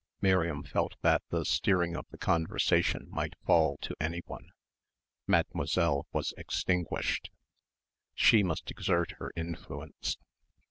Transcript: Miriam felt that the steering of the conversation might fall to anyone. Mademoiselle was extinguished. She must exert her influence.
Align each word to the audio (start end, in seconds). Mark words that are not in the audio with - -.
Miriam 0.19 0.63
felt 0.63 0.95
that 1.01 1.21
the 1.29 1.45
steering 1.45 1.95
of 1.95 2.07
the 2.09 2.17
conversation 2.17 3.05
might 3.11 3.35
fall 3.45 3.77
to 3.81 3.93
anyone. 3.99 4.49
Mademoiselle 5.27 6.07
was 6.11 6.33
extinguished. 6.37 7.29
She 8.15 8.41
must 8.41 8.71
exert 8.71 9.11
her 9.19 9.31
influence. 9.35 10.17